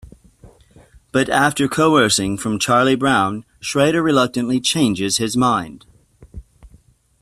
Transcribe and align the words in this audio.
But 1.11 1.29
after 1.29 1.67
coercing 1.67 2.35
from 2.37 2.57
Charlie 2.57 2.95
Brown, 2.95 3.45
Schroeder 3.59 4.01
reluctantly 4.01 4.59
changes 4.59 5.17
his 5.17 5.37
mind. 5.37 5.85